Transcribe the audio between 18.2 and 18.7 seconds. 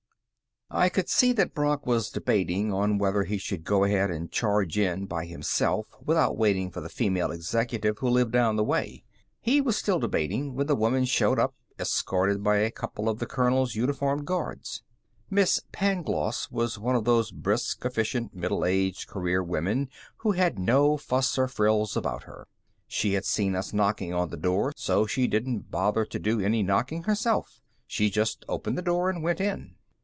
middle